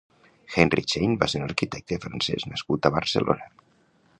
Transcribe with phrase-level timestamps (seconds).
[0.61, 3.51] Henri Chaine va ser un arquitecte francès nascut a Barcelona.